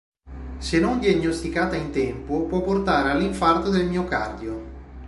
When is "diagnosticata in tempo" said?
0.97-2.47